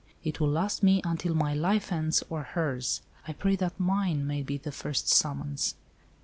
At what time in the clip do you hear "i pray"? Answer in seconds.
3.27-3.55